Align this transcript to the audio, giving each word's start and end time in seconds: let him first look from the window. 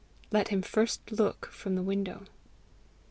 let 0.31 0.47
him 0.47 0.63
first 0.63 1.11
look 1.11 1.45
from 1.51 1.75
the 1.75 1.83
window. 1.83 2.25